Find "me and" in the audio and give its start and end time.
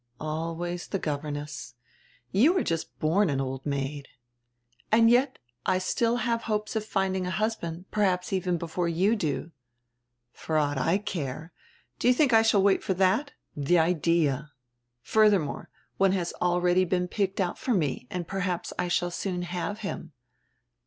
17.75-18.27